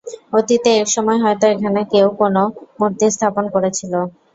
অতীতে 0.33 0.69
এক 0.77 0.87
সময় 0.95 1.19
হয়ত 1.23 1.41
এখানে 1.53 1.81
কেউ 1.93 2.07
কোন 2.19 2.35
মূর্তি 2.79 3.05
স্থাপন 3.15 3.45
করেছিল। 3.53 3.93